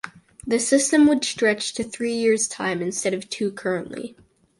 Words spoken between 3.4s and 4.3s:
currently.